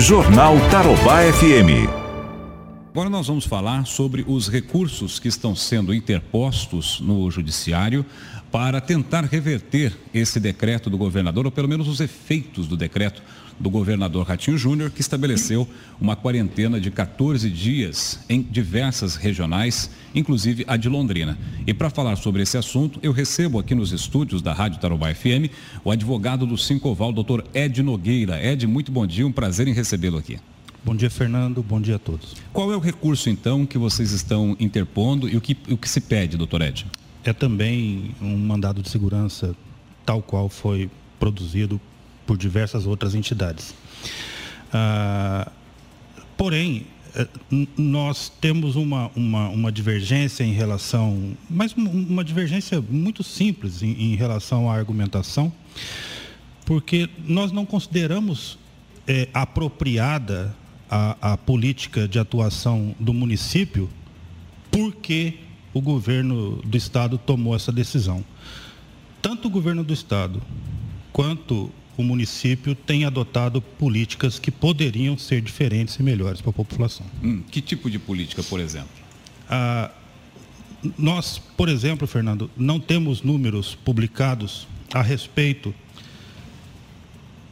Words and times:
Jornal 0.00 0.54
Tarobá 0.70 1.22
FM. 1.32 1.90
Agora 2.92 3.10
nós 3.10 3.26
vamos 3.26 3.44
falar 3.44 3.84
sobre 3.84 4.24
os 4.28 4.48
recursos 4.48 5.18
que 5.18 5.26
estão 5.26 5.56
sendo 5.56 5.92
interpostos 5.92 7.00
no 7.00 7.28
Judiciário 7.30 8.06
para 8.50 8.80
tentar 8.80 9.24
reverter 9.24 9.92
esse 10.14 10.38
decreto 10.38 10.88
do 10.88 10.96
governador, 10.96 11.46
ou 11.46 11.52
pelo 11.52 11.68
menos 11.68 11.88
os 11.88 11.98
efeitos 12.00 12.68
do 12.68 12.76
decreto 12.76 13.20
do 13.58 13.70
governador 13.70 14.26
Ratinho 14.26 14.56
Júnior, 14.56 14.90
que 14.90 15.00
estabeleceu 15.00 15.68
uma 16.00 16.14
quarentena 16.14 16.80
de 16.80 16.90
14 16.90 17.50
dias 17.50 18.20
em 18.28 18.42
diversas 18.42 19.16
regionais, 19.16 19.90
inclusive 20.14 20.64
a 20.66 20.76
de 20.76 20.88
Londrina. 20.88 21.38
E 21.66 21.74
para 21.74 21.90
falar 21.90 22.16
sobre 22.16 22.42
esse 22.42 22.56
assunto, 22.56 22.98
eu 23.02 23.12
recebo 23.12 23.58
aqui 23.58 23.74
nos 23.74 23.92
estúdios 23.92 24.42
da 24.42 24.52
Rádio 24.52 24.80
Tarobá 24.80 25.14
FM 25.14 25.50
o 25.84 25.90
advogado 25.90 26.46
do 26.46 26.56
Cincoval, 26.56 27.12
doutor 27.12 27.44
Ed 27.52 27.82
Nogueira. 27.82 28.42
Ed, 28.44 28.66
muito 28.66 28.92
bom 28.92 29.06
dia, 29.06 29.26
um 29.26 29.32
prazer 29.32 29.68
em 29.68 29.72
recebê-lo 29.72 30.18
aqui. 30.18 30.38
Bom 30.84 30.94
dia, 30.94 31.10
Fernando. 31.10 31.62
Bom 31.62 31.80
dia 31.80 31.96
a 31.96 31.98
todos. 31.98 32.36
Qual 32.52 32.72
é 32.72 32.76
o 32.76 32.80
recurso, 32.80 33.28
então, 33.28 33.66
que 33.66 33.76
vocês 33.76 34.12
estão 34.12 34.56
interpondo 34.58 35.28
e 35.28 35.36
o 35.36 35.40
que, 35.40 35.56
o 35.68 35.76
que 35.76 35.88
se 35.88 36.00
pede, 36.00 36.36
doutor 36.36 36.62
Ed? 36.62 36.86
É 37.24 37.32
também 37.32 38.14
um 38.22 38.36
mandado 38.38 38.80
de 38.80 38.88
segurança 38.88 39.54
tal 40.06 40.22
qual 40.22 40.48
foi 40.48 40.88
produzido 41.18 41.78
por 42.28 42.36
diversas 42.36 42.86
outras 42.86 43.14
entidades. 43.14 43.74
Ah, 44.70 45.50
porém, 46.36 46.86
eh, 47.14 47.26
nós 47.74 48.30
temos 48.38 48.76
uma, 48.76 49.10
uma, 49.16 49.48
uma, 49.48 49.72
divergência 49.72 50.44
em 50.44 50.52
relação, 50.52 51.34
mas 51.48 51.72
uma 51.72 52.22
divergência 52.22 52.82
muito 52.82 53.24
simples 53.24 53.82
em, 53.82 54.12
em 54.12 54.14
relação 54.14 54.70
à 54.70 54.74
argumentação, 54.74 55.50
porque 56.66 57.08
nós 57.26 57.50
não 57.50 57.64
consideramos 57.64 58.58
é, 59.06 59.26
apropriada 59.32 60.54
a, 60.90 61.32
a 61.32 61.36
política 61.38 62.06
de 62.06 62.18
atuação 62.18 62.94
do 63.00 63.14
município 63.14 63.88
porque 64.70 65.38
o 65.72 65.80
governo 65.80 66.56
do 66.56 66.76
estado 66.76 67.16
tomou 67.16 67.56
essa 67.56 67.72
decisão. 67.72 68.22
Tanto 69.22 69.48
o 69.48 69.50
governo 69.50 69.82
do 69.82 69.94
estado 69.94 70.42
quanto 71.10 71.72
o 71.98 72.04
município 72.04 72.76
tem 72.76 73.04
adotado 73.04 73.60
políticas 73.60 74.38
que 74.38 74.52
poderiam 74.52 75.18
ser 75.18 75.42
diferentes 75.42 75.96
e 75.96 76.02
melhores 76.02 76.40
para 76.40 76.50
a 76.50 76.52
população. 76.52 77.04
Hum, 77.20 77.42
que 77.50 77.60
tipo 77.60 77.90
de 77.90 77.98
política, 77.98 78.40
por 78.44 78.60
exemplo? 78.60 78.88
Ah, 79.50 79.90
nós, 80.96 81.38
por 81.56 81.68
exemplo, 81.68 82.06
Fernando, 82.06 82.48
não 82.56 82.78
temos 82.78 83.22
números 83.22 83.74
publicados 83.74 84.68
a 84.94 85.02
respeito 85.02 85.74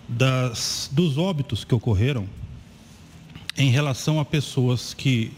das, 0.08 0.88
dos 0.92 1.18
óbitos 1.18 1.64
que 1.64 1.74
ocorreram 1.74 2.28
em 3.58 3.70
relação 3.70 4.20
a 4.20 4.24
pessoas 4.24 4.94
que 4.94 5.32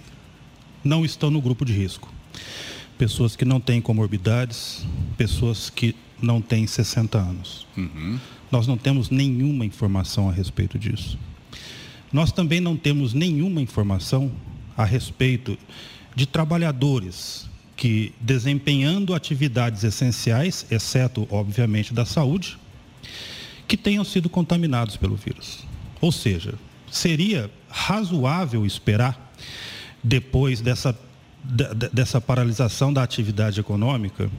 não 0.85 1.03
estão 1.03 1.31
no 1.31 1.41
grupo 1.41 1.65
de 1.65 1.73
risco. 1.73 2.13
Pessoas 2.99 3.35
que 3.35 3.45
não 3.47 3.59
têm 3.59 3.81
comorbidades, 3.81 4.85
pessoas 5.19 5.69
que 5.69 5.95
não 6.23 6.41
têm 6.41 6.67
60 6.67 7.19
anos. 7.19 7.67
Uhum. 7.77 8.19
Nós 8.51 8.67
não 8.67 8.79
temos 8.79 9.11
nenhuma 9.11 9.67
informação 9.67 10.29
a 10.31 10.33
respeito 10.33 10.79
disso. 10.79 11.19
Nós 12.13 12.33
também 12.33 12.61
não 12.61 12.77
temos 12.77 13.13
nenhuma 13.13 13.61
informação 13.61 14.33
a 14.77 14.85
respeito 14.85 15.59
de 16.15 16.25
trabalhadores 16.25 17.49
que, 17.77 18.15
desempenhando 18.21 19.15
atividades 19.15 19.85
essenciais, 19.85 20.67
exceto, 20.71 21.29
obviamente, 21.31 21.93
da 21.93 22.05
saúde, 22.05 22.57
que 23.67 23.77
tenham 23.77 24.05
sido 24.05 24.31
contaminados 24.31 24.97
pelo 24.97 25.17
vírus. 25.17 25.65
Ou 26.01 26.11
seja, 26.11 26.55
seria 26.91 27.51
razoável 27.69 28.65
esperar, 28.65 29.33
depois 30.03 30.61
dessa, 30.61 30.99
dessa 31.93 32.21
paralisação 32.21 32.93
da 32.93 33.03
atividade 33.03 33.61
econômica, 33.61 34.31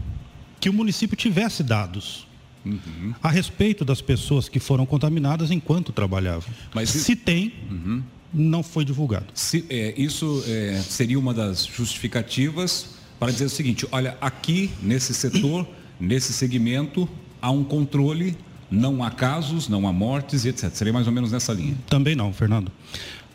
que 0.59 0.69
o 0.69 0.73
município 0.73 1.15
tivesse 1.15 1.63
dados 1.63 2.27
uhum. 2.65 3.13
a 3.21 3.29
respeito 3.29 3.85
das 3.85 4.01
pessoas 4.01 4.49
que 4.49 4.59
foram 4.59 4.85
contaminadas 4.85 5.51
enquanto 5.51 5.91
trabalhavam. 5.91 6.49
Mas 6.73 6.89
se 6.89 7.15
tem, 7.15 7.53
uhum. 7.69 8.03
não 8.33 8.63
foi 8.63 8.83
divulgado. 8.83 9.27
Se, 9.33 9.65
é, 9.69 9.93
isso 9.97 10.43
é, 10.47 10.81
seria 10.81 11.17
uma 11.17 11.33
das 11.33 11.65
justificativas 11.65 12.95
para 13.19 13.31
dizer 13.31 13.45
o 13.45 13.49
seguinte: 13.49 13.87
olha, 13.91 14.17
aqui 14.21 14.71
nesse 14.81 15.13
setor, 15.13 15.67
nesse 15.99 16.33
segmento, 16.33 17.07
há 17.41 17.51
um 17.51 17.63
controle, 17.63 18.37
não 18.69 19.03
há 19.03 19.11
casos, 19.11 19.67
não 19.67 19.87
há 19.87 19.93
mortes, 19.93 20.45
etc. 20.45 20.69
Seria 20.73 20.93
mais 20.93 21.07
ou 21.07 21.13
menos 21.13 21.31
nessa 21.31 21.53
linha? 21.53 21.77
Também 21.87 22.15
não, 22.15 22.31
Fernando. 22.33 22.71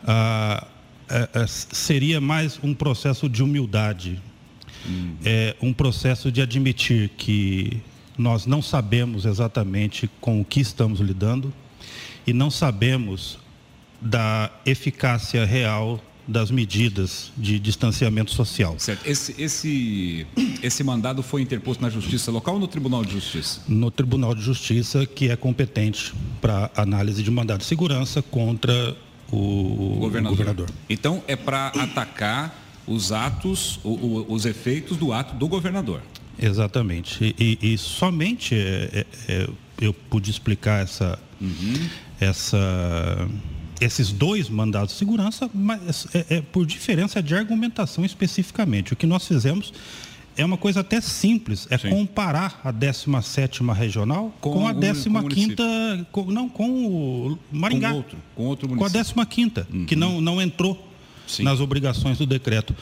Ah, 0.06 0.66
é, 1.08 1.28
é, 1.34 1.46
seria 1.46 2.20
mais 2.20 2.58
um 2.62 2.74
processo 2.74 3.28
de 3.28 3.42
humildade, 3.42 4.20
hum. 4.88 5.16
é 5.24 5.56
um 5.60 5.72
processo 5.72 6.30
de 6.30 6.40
admitir 6.40 7.10
que 7.16 7.80
nós 8.16 8.46
não 8.46 8.62
sabemos 8.62 9.24
exatamente 9.24 10.08
com 10.20 10.40
o 10.40 10.44
que 10.44 10.60
estamos 10.60 11.00
lidando 11.00 11.52
e 12.26 12.32
não 12.32 12.50
sabemos 12.50 13.38
da 14.00 14.50
eficácia 14.64 15.44
real 15.44 16.00
das 16.26 16.50
medidas 16.50 17.30
de 17.36 17.58
distanciamento 17.58 18.30
social. 18.30 18.74
Certo. 18.78 19.06
Esse, 19.06 19.34
esse, 19.38 20.26
esse 20.62 20.82
mandado 20.82 21.22
foi 21.22 21.42
interposto 21.42 21.82
na 21.82 21.90
Justiça 21.90 22.30
Local 22.30 22.54
ou 22.54 22.60
no 22.60 22.68
Tribunal 22.68 23.04
de 23.04 23.12
Justiça? 23.12 23.60
No 23.68 23.90
Tribunal 23.90 24.34
de 24.34 24.40
Justiça, 24.40 25.04
que 25.04 25.30
é 25.30 25.36
competente 25.36 26.14
para 26.40 26.70
análise 26.74 27.22
de 27.22 27.30
mandado 27.30 27.58
de 27.60 27.66
segurança 27.66 28.22
contra 28.22 28.96
o, 29.30 29.96
governador. 30.00 30.32
O 30.32 30.36
governador. 30.36 30.70
Então, 30.88 31.22
é 31.26 31.36
para 31.36 31.68
atacar 31.68 32.63
os 32.86 33.12
atos, 33.12 33.80
o, 33.82 33.90
o, 33.90 34.32
os 34.32 34.44
efeitos 34.44 34.96
do 34.96 35.12
ato 35.12 35.34
do 35.36 35.48
governador. 35.48 36.00
Exatamente. 36.38 37.34
E, 37.38 37.58
e, 37.62 37.74
e 37.74 37.78
somente 37.78 38.54
é, 38.54 38.90
é, 38.92 39.06
é, 39.28 39.48
eu 39.80 39.92
pude 39.92 40.30
explicar 40.30 40.82
essa, 40.82 41.18
uhum. 41.40 41.88
essa, 42.20 43.28
esses 43.80 44.10
dois 44.10 44.48
mandados 44.48 44.92
de 44.92 44.98
segurança, 44.98 45.48
mas 45.54 46.06
é, 46.14 46.36
é, 46.36 46.40
por 46.40 46.66
diferença 46.66 47.22
de 47.22 47.34
argumentação 47.34 48.04
especificamente. 48.04 48.92
O 48.92 48.96
que 48.96 49.06
nós 49.06 49.26
fizemos 49.26 49.72
é 50.36 50.44
uma 50.44 50.56
coisa 50.56 50.80
até 50.80 51.00
simples, 51.00 51.68
é 51.70 51.78
Sim. 51.78 51.90
comparar 51.90 52.60
a 52.64 52.72
17 52.72 53.62
regional 53.72 54.34
com, 54.40 54.52
com 54.52 54.66
a 54.66 54.74
15 54.74 55.08
com, 56.10 56.24
não 56.24 56.48
com 56.48 56.68
o 56.68 57.38
Maringá. 57.52 57.90
Com 57.90 57.96
outro, 57.96 58.18
com 58.34 58.42
outro 58.44 58.68
município. 58.68 59.14
Com 59.14 59.20
a 59.20 59.26
15 59.26 59.66
uhum. 59.72 59.86
que 59.86 59.94
não, 59.94 60.20
não 60.20 60.42
entrou 60.42 60.93
Sim. 61.26 61.42
nas 61.42 61.60
obrigações 61.60 62.18
do 62.18 62.26
decreto 62.26 62.74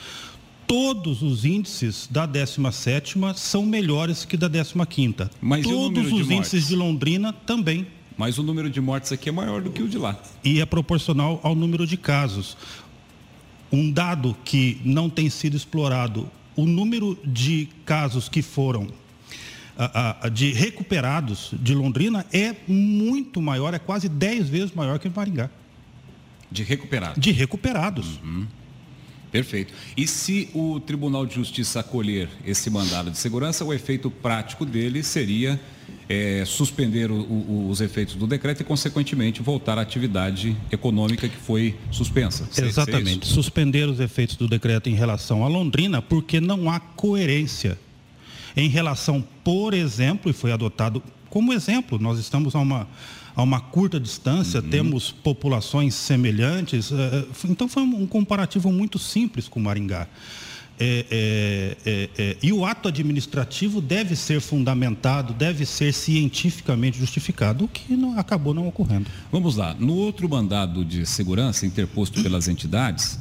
todos 0.73 1.21
os 1.21 1.45
índices 1.45 2.09
da 2.11 2.25
17 2.25 3.19
são 3.35 3.67
melhores 3.67 4.25
que 4.25 4.39
da 4.39 4.49
15 4.49 4.75
Mas 5.39 5.65
todos 5.65 6.11
os 6.11 6.29
de 6.29 6.35
índices 6.35 6.69
de 6.69 6.75
Londrina 6.75 7.31
também. 7.31 7.87
Mas 8.17 8.39
o 8.39 8.43
número 8.43 8.71
de 8.71 8.81
mortes 8.81 9.13
aqui 9.13 9.29
é 9.29 9.33
maior 9.33 9.61
do 9.61 9.71
que 9.71 9.83
o 9.83 9.89
de 9.89 9.99
lá. 9.99 10.19
E 10.43 10.61
é 10.63 10.65
proporcional 10.65 11.41
ao 11.43 11.55
número 11.55 11.87
de 11.87 11.99
casos. 11.99 12.57
Um 13.71 13.91
dado 13.91 14.35
que 14.47 14.81
não 14.83 15.11
tem 15.11 15.29
sido 15.29 15.59
explorado, 15.59 16.31
o 16.57 16.65
número 16.65 17.19
de 17.23 17.69
casos 17.85 18.29
que 18.31 18.41
foram 18.41 18.89
de 20.33 20.53
recuperados 20.53 21.51
de 21.53 21.75
Londrina 21.75 22.25
é 22.33 22.55
muito 22.67 23.43
maior, 23.43 23.75
é 23.75 23.79
quase 23.79 24.09
10 24.09 24.49
vezes 24.49 24.75
maior 24.75 24.99
que 24.99 25.09
em 25.09 25.13
Maringá. 25.15 25.51
De 26.53 26.63
recuperados? 26.63 27.21
De 27.21 27.33
recuperados. 27.33 28.21
Uhum. 28.23 28.47
Perfeito. 29.33 29.73
E 29.97 30.07
se 30.07 30.51
o 30.53 30.79
Tribunal 30.79 31.25
de 31.25 31.35
Justiça 31.35 31.81
acolher 31.81 32.29
esse 32.45 32.69
mandado 32.69 33.11
de 33.11 33.17
segurança, 33.17 33.65
o 33.65 33.73
efeito 33.73 34.11
prático 34.11 34.67
dele 34.67 35.03
seria 35.03 35.59
é, 36.07 36.45
suspender 36.45 37.11
o, 37.11 37.15
o, 37.15 37.71
os 37.71 37.81
efeitos 37.81 38.15
do 38.15 38.27
decreto 38.27 38.61
e, 38.61 38.65
consequentemente, 38.65 39.41
voltar 39.41 39.79
à 39.79 39.81
atividade 39.81 40.55
econômica 40.71 41.27
que 41.27 41.37
foi 41.37 41.75
suspensa. 41.91 42.47
Exatamente. 42.59 43.27
Suspender 43.27 43.89
os 43.89 44.01
efeitos 44.01 44.37
do 44.37 44.47
decreto 44.47 44.91
em 44.91 44.95
relação 44.95 45.43
a 45.43 45.49
Londrina, 45.49 46.03
porque 46.03 46.39
não 46.39 46.71
há 46.71 46.79
coerência 46.79 47.79
em 48.55 48.69
relação, 48.69 49.25
por 49.43 49.73
exemplo, 49.73 50.31
e 50.31 50.35
foi 50.35 50.53
adotado 50.53 51.03
como 51.33 51.51
exemplo, 51.55 51.99
nós 51.99 52.19
estamos 52.19 52.55
a 52.55 52.59
uma 52.59 52.87
a 53.35 53.43
uma 53.43 53.61
curta 53.61 53.99
distância, 53.99 54.61
uhum. 54.61 54.69
temos 54.69 55.11
populações 55.11 55.95
semelhantes. 55.95 56.93
É, 56.93 56.95
é, 56.95 57.27
então 57.49 57.69
foi 57.69 57.83
um 57.83 58.07
comparativo 58.07 58.71
muito 58.71 58.99
simples 58.99 59.49
com 59.49 59.61
Maringá. 59.61 60.07
É, 60.85 61.07
é, 61.11 61.77
é, 61.87 62.11
é, 62.19 62.37
e 62.43 62.53
o 62.53 62.65
ato 62.65 62.89
administrativo 62.89 63.81
deve 63.81 64.17
ser 64.17 64.41
fundamentado, 64.41 65.33
deve 65.33 65.65
ser 65.65 65.93
cientificamente 65.93 66.99
justificado, 66.99 67.67
o 67.67 67.69
que 67.69 67.95
não, 67.95 68.19
acabou 68.19 68.53
não 68.53 68.67
ocorrendo. 68.67 69.07
Vamos 69.31 69.57
lá. 69.57 69.77
No 69.79 69.95
outro 69.95 70.29
mandado 70.29 70.85
de 70.85 71.07
segurança 71.07 71.67
interposto 71.67 72.23
pelas 72.23 72.49
entidades, 72.49 73.19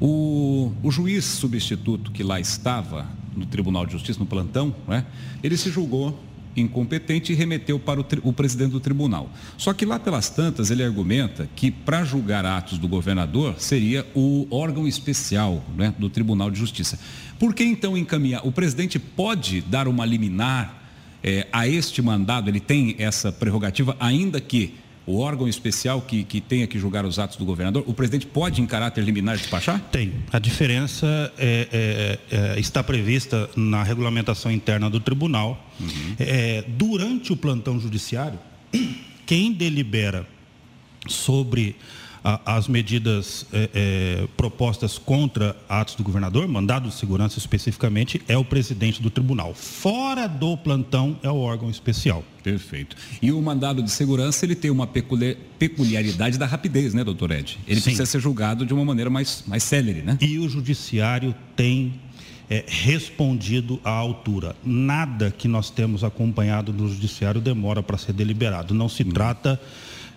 o, 0.00 0.72
o 0.82 0.90
juiz 0.90 1.24
substituto 1.24 2.10
que 2.12 2.22
lá 2.22 2.38
estava 2.38 3.06
no 3.34 3.46
Tribunal 3.46 3.86
de 3.86 3.92
Justiça, 3.92 4.18
no 4.18 4.26
plantão, 4.26 4.74
né, 4.86 5.06
ele 5.42 5.56
se 5.56 5.70
julgou 5.70 6.18
incompetente 6.60 7.32
e 7.32 7.36
remeteu 7.36 7.78
para 7.78 8.00
o, 8.00 8.06
o 8.22 8.32
presidente 8.32 8.72
do 8.72 8.80
tribunal. 8.80 9.30
Só 9.56 9.72
que 9.72 9.84
lá 9.84 9.98
pelas 9.98 10.28
tantas 10.30 10.70
ele 10.70 10.82
argumenta 10.82 11.48
que 11.54 11.70
para 11.70 12.04
julgar 12.04 12.44
atos 12.44 12.78
do 12.78 12.88
governador 12.88 13.54
seria 13.58 14.06
o 14.14 14.46
órgão 14.50 14.86
especial 14.86 15.64
né, 15.76 15.94
do 15.98 16.10
Tribunal 16.10 16.50
de 16.50 16.58
Justiça. 16.58 16.98
Por 17.38 17.54
que 17.54 17.64
então 17.64 17.96
encaminhar? 17.96 18.46
O 18.46 18.52
presidente 18.52 18.98
pode 18.98 19.60
dar 19.60 19.86
uma 19.88 20.04
liminar 20.04 20.78
é, 21.22 21.46
a 21.52 21.66
este 21.66 22.00
mandado, 22.00 22.48
ele 22.48 22.60
tem 22.60 22.94
essa 22.98 23.32
prerrogativa, 23.32 23.96
ainda 23.98 24.40
que 24.40 24.74
o 25.08 25.20
órgão 25.20 25.48
especial 25.48 26.02
que, 26.02 26.22
que 26.22 26.38
tenha 26.38 26.66
que 26.66 26.78
julgar 26.78 27.06
os 27.06 27.18
atos 27.18 27.38
do 27.38 27.44
governador, 27.46 27.82
o 27.86 27.94
presidente 27.94 28.26
pode, 28.26 28.60
em 28.60 28.66
caráter 28.66 29.02
liminar, 29.02 29.38
despachar? 29.38 29.80
Tem. 29.90 30.12
A 30.30 30.38
diferença 30.38 31.32
é, 31.38 32.18
é, 32.30 32.36
é, 32.36 32.60
está 32.60 32.84
prevista 32.84 33.48
na 33.56 33.82
regulamentação 33.82 34.52
interna 34.52 34.90
do 34.90 35.00
tribunal. 35.00 35.66
Uhum. 35.80 36.14
É, 36.18 36.62
durante 36.68 37.32
o 37.32 37.36
plantão 37.36 37.80
judiciário, 37.80 38.38
quem 39.24 39.50
delibera 39.50 40.26
sobre 41.06 41.74
as 42.22 42.68
medidas 42.68 43.46
é, 43.52 43.70
é, 43.74 44.28
propostas 44.36 44.98
contra 44.98 45.56
atos 45.68 45.94
do 45.94 46.02
governador, 46.02 46.46
mandado 46.48 46.88
de 46.88 46.94
segurança 46.94 47.38
especificamente, 47.38 48.20
é 48.28 48.36
o 48.36 48.44
presidente 48.44 49.00
do 49.00 49.10
tribunal. 49.10 49.54
Fora 49.54 50.26
do 50.26 50.56
plantão 50.56 51.18
é 51.22 51.30
o 51.30 51.36
órgão 51.36 51.70
especial. 51.70 52.24
Perfeito. 52.42 52.96
E 53.20 53.30
o 53.30 53.40
mandado 53.42 53.82
de 53.82 53.90
segurança, 53.90 54.44
ele 54.44 54.54
tem 54.54 54.70
uma 54.70 54.86
peculiaridade 54.86 56.38
da 56.38 56.46
rapidez, 56.46 56.94
né, 56.94 57.04
doutor 57.04 57.30
Ed? 57.30 57.58
Ele 57.66 57.76
Sim. 57.80 57.84
precisa 57.84 58.06
ser 58.06 58.20
julgado 58.20 58.64
de 58.64 58.72
uma 58.72 58.84
maneira 58.84 59.10
mais, 59.10 59.44
mais 59.46 59.62
célere, 59.62 60.02
né? 60.02 60.16
E 60.20 60.38
o 60.38 60.48
judiciário 60.48 61.34
tem 61.54 61.94
é, 62.48 62.64
respondido 62.66 63.80
à 63.84 63.90
altura. 63.90 64.56
Nada 64.64 65.30
que 65.30 65.46
nós 65.46 65.70
temos 65.70 66.02
acompanhado 66.02 66.72
no 66.72 66.88
judiciário 66.88 67.40
demora 67.40 67.82
para 67.82 67.98
ser 67.98 68.12
deliberado. 68.12 68.72
Não 68.72 68.88
se 68.88 69.02
hum. 69.02 69.10
trata 69.10 69.60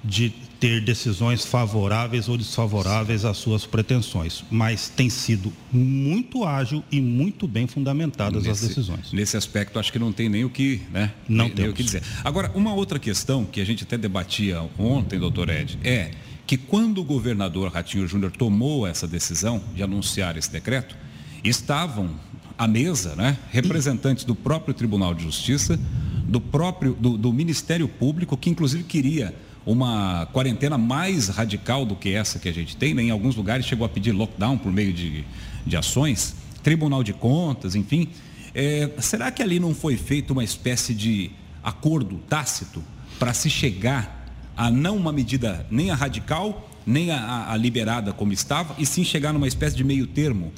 de 0.03 0.33
ter 0.59 0.81
decisões 0.81 1.45
favoráveis 1.45 2.27
ou 2.27 2.37
desfavoráveis 2.37 3.25
às 3.25 3.37
suas 3.37 3.65
pretensões, 3.65 4.43
mas 4.49 4.89
tem 4.89 5.09
sido 5.09 5.51
muito 5.71 6.43
ágil 6.43 6.83
e 6.91 7.01
muito 7.01 7.47
bem 7.47 7.67
fundamentadas 7.67 8.43
nesse, 8.43 8.49
as 8.49 8.69
decisões. 8.69 9.11
Nesse 9.11 9.37
aspecto, 9.37 9.79
acho 9.79 9.91
que 9.91 9.99
não 9.99 10.11
tem 10.11 10.29
nem 10.29 10.45
o 10.45 10.49
que, 10.49 10.81
né? 10.91 11.11
Não 11.27 11.49
nem 11.49 11.69
o 11.69 11.73
que 11.73 11.83
dizer. 11.83 12.03
Agora, 12.23 12.51
uma 12.53 12.73
outra 12.73 12.99
questão 12.99 13.45
que 13.45 13.59
a 13.59 13.65
gente 13.65 13.83
até 13.83 13.97
debatia 13.97 14.61
ontem, 14.77 15.19
doutor 15.19 15.49
Ed, 15.49 15.79
é 15.83 16.11
que 16.45 16.57
quando 16.57 16.99
o 16.99 17.03
governador 17.03 17.71
Ratinho 17.71 18.07
Júnior 18.07 18.31
tomou 18.31 18.85
essa 18.85 19.07
decisão 19.07 19.63
de 19.73 19.81
anunciar 19.81 20.37
esse 20.37 20.51
decreto, 20.51 20.95
estavam 21.43 22.19
à 22.57 22.67
mesa, 22.67 23.15
né, 23.15 23.37
representantes 23.49 24.23
do 24.23 24.35
próprio 24.35 24.73
Tribunal 24.73 25.13
de 25.13 25.23
Justiça, 25.23 25.79
do 26.25 26.39
próprio 26.39 26.93
do, 26.93 27.17
do 27.17 27.33
Ministério 27.33 27.87
Público, 27.87 28.37
que 28.37 28.49
inclusive 28.49 28.83
queria 28.83 29.33
uma 29.65 30.27
quarentena 30.33 30.77
mais 30.77 31.27
radical 31.27 31.85
do 31.85 31.95
que 31.95 32.13
essa 32.13 32.39
que 32.39 32.49
a 32.49 32.53
gente 32.53 32.75
tem, 32.75 32.93
né? 32.93 33.03
em 33.03 33.11
alguns 33.11 33.35
lugares 33.35 33.65
chegou 33.65 33.85
a 33.85 33.89
pedir 33.89 34.11
lockdown 34.11 34.57
por 34.57 34.71
meio 34.71 34.91
de, 34.91 35.23
de 35.65 35.77
ações, 35.77 36.35
Tribunal 36.63 37.03
de 37.03 37.13
Contas, 37.13 37.75
enfim. 37.75 38.09
É, 38.53 38.89
será 38.99 39.31
que 39.31 39.41
ali 39.41 39.59
não 39.59 39.73
foi 39.73 39.97
feito 39.97 40.31
uma 40.31 40.43
espécie 40.43 40.93
de 40.93 41.31
acordo 41.63 42.17
tácito 42.29 42.83
para 43.19 43.33
se 43.33 43.49
chegar 43.49 44.33
a 44.57 44.69
não 44.69 44.97
uma 44.97 45.11
medida 45.11 45.65
nem 45.71 45.91
a 45.91 45.95
radical, 45.95 46.69
nem 46.85 47.11
a, 47.11 47.51
a 47.51 47.57
liberada 47.57 48.11
como 48.11 48.33
estava, 48.33 48.75
e 48.77 48.85
sim 48.85 49.03
chegar 49.03 49.31
numa 49.31 49.47
espécie 49.47 49.75
de 49.75 49.83
meio 49.83 50.07
termo? 50.07 50.51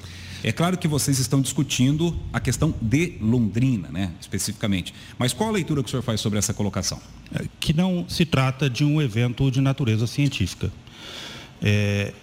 É 0.44 0.51
claro 0.51 0.78
que 0.78 0.90
vocês 0.90 1.19
estão 1.19 1.42
discutindo 1.42 2.13
a 2.34 2.40
questão 2.40 2.74
de 2.81 3.13
Londrina, 3.22 3.88
né, 3.90 4.12
especificamente. 4.19 4.94
Mas 5.18 5.31
qual 5.31 5.50
a 5.50 5.51
leitura 5.54 5.81
que 5.81 5.88
o 5.88 5.90
senhor 5.90 6.04
faz 6.04 6.19
sobre 6.19 6.38
essa 6.38 6.54
colocação? 6.54 7.00
É, 7.34 7.45
que 7.62 7.72
não 7.74 8.06
se 8.10 8.25
trata 8.25 8.69
de 8.69 8.84
um 8.84 9.01
evento 9.01 9.50
de 9.50 9.62
natureza 9.62 10.06
científica. 10.06 10.69
É, 11.62 12.13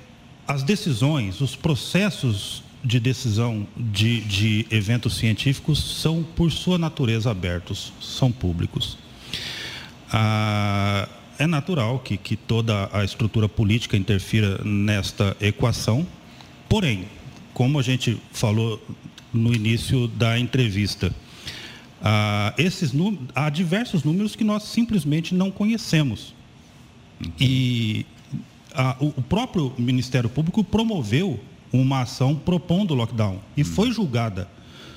as 0.47 0.63
decisões, 0.63 1.41
os 1.41 1.57
processos 1.57 2.63
de 2.85 3.01
decisão 3.01 3.67
de, 3.77 4.21
de, 4.23 4.67
eventos 4.71 5.17
científicos 5.17 6.01
são, 6.01 6.23
por 6.23 6.51
sua 6.51 6.77
natureza, 6.77 7.31
abertos, 7.31 7.93
são 8.01 8.31
públicos. 8.31 8.99
Ah, 10.11 11.09
é 11.39 11.47
natural 11.47 11.99
que, 12.01 12.17
que 12.17 12.37
toda 12.37 12.91
a 12.93 13.05
estrutura 13.05 13.49
política 13.49 13.97
interfira 13.97 14.61
nesta 14.65 15.37
equação, 15.41 16.07
porém, 16.69 17.07
como 17.61 17.79
a 17.79 17.83
gente 17.83 18.19
falou 18.33 18.83
no 19.35 19.55
início 19.55 20.09
da 20.09 20.39
entrevista, 20.39 21.15
ah, 22.01 22.55
esses 22.57 22.91
há 23.35 23.51
diversos 23.51 24.03
números 24.03 24.35
que 24.35 24.43
nós 24.43 24.63
simplesmente 24.63 25.35
não 25.35 25.51
conhecemos. 25.51 26.35
E 27.39 28.07
ah, 28.73 28.97
o, 28.99 29.21
próprio 29.21 29.75
Ministério 29.77 30.31
Público 30.31 30.65
promoveu 30.65 31.39
uma 31.71 32.01
ação 32.01 32.35
propondo 32.35 32.95
lockdown 32.95 33.39
e 33.55 33.63
foi 33.63 33.93
julgada 33.93 34.49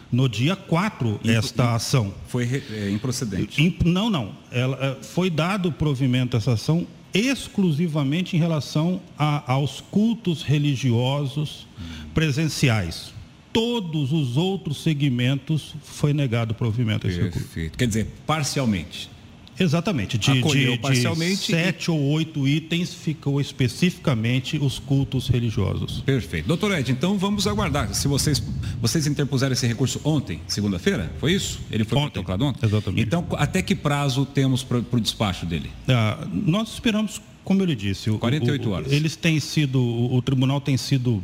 no 0.10 0.30
dia 0.30 0.56
4 0.56 1.20
esta 1.26 1.76
ação. 1.76 2.14
Foi 2.30 2.64
é, 2.72 2.90
improcedente? 2.92 3.62
In, 3.62 3.76
não, 3.84 4.10
não. 4.10 4.32
Ela, 4.50 4.78
é, 4.82 5.04
foi 5.04 5.30
dado 5.30 5.70
provimento 5.70 6.38
a 6.38 6.40
essa 6.40 6.54
ação 6.54 6.88
exclusivamente 7.14 8.36
em 8.36 8.40
relação 8.40 9.02
a, 9.18 9.52
aos 9.54 9.82
cultos 9.82 10.42
religiosos 10.42 11.68
presenciais. 12.14 13.14
Todos 13.52 14.12
os 14.12 14.36
outros 14.36 14.82
segmentos 14.82 15.76
foi 15.84 16.12
negado 16.12 16.56
provimento 16.56 17.06
a 17.06 17.10
esse 17.10 17.20
Perfeito. 17.20 17.78
Quer 17.78 17.88
dizer, 17.88 18.08
parcialmente. 18.26 19.10
Exatamente. 19.60 20.18
De, 20.18 20.78
parcialmente 20.82 21.38
de 21.38 21.46
sete 21.46 21.86
e... 21.86 21.92
ou 21.92 22.00
oito 22.12 22.48
itens 22.48 22.94
ficou 22.94 23.40
especificamente 23.40 24.58
os 24.58 24.80
cultos 24.80 25.28
religiosos. 25.28 26.02
Perfeito. 26.02 26.48
Doutor 26.48 26.78
Ed, 26.78 26.92
então 26.92 27.18
vamos 27.18 27.48
aguardar. 27.48 27.94
Se 27.94 28.08
vocês, 28.08 28.42
vocês 28.82 29.08
interpuseram 29.08 29.54
esse 29.54 29.68
recurso 29.68 30.02
ontem, 30.04 30.42
segunda-feira, 30.48 31.12
foi 31.20 31.34
isso? 31.34 31.60
Ele 31.72 31.84
foi 31.84 31.98
ontem. 31.98 32.20
ontem? 32.20 32.66
Exatamente. 32.66 33.06
Então, 33.06 33.26
até 33.34 33.62
que 33.62 33.76
prazo 33.76 34.26
temos 34.26 34.64
para 34.64 34.78
o 34.80 35.00
despacho 35.00 35.46
dele? 35.46 35.70
Ah, 35.88 36.28
nós 36.32 36.74
esperamos, 36.74 37.22
como 37.44 37.62
ele 37.62 37.76
disse, 37.76 38.10
48 38.10 38.70
horas. 38.70 38.92
O, 38.92 38.96
eles 38.96 39.16
têm 39.16 39.40
sido, 39.40 39.80
o, 39.80 40.16
o 40.16 40.22
tribunal 40.22 40.60
tem 40.60 40.78
sido 40.78 41.22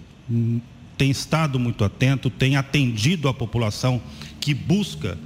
tem 0.98 1.10
estado 1.10 1.58
muito 1.58 1.86
atento, 1.86 2.30
tem 2.30 2.58
atendido 2.58 3.30
a 3.30 3.34
população 3.34 4.02
que 4.42 4.54
busca 4.54 5.18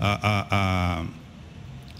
a, 0.00 1.04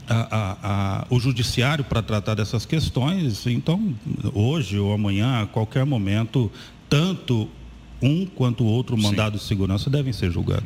a, 0.09 0.57
a, 0.63 1.07
o 1.11 1.19
judiciário 1.19 1.85
para 1.85 2.03
tratar 2.03 2.35
dessas 2.35 2.65
questões. 2.65 3.47
Então, 3.47 3.95
hoje 4.33 4.79
ou 4.79 4.93
amanhã, 4.93 5.43
a 5.43 5.47
qualquer 5.47 5.85
momento, 5.85 6.51
tanto 6.89 7.49
um 8.01 8.27
quanto 8.27 8.63
o 8.63 8.67
outro 8.67 8.97
mandado 8.97 9.39
Sim. 9.39 9.43
de 9.43 9.49
segurança 9.49 9.91
devem 9.91 10.13
ser 10.13 10.31
julgados. 10.31 10.65